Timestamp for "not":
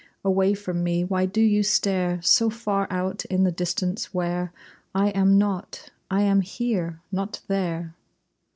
5.37-5.91, 7.11-7.41